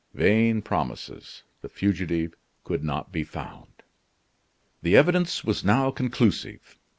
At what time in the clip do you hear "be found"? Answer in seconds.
3.11-3.83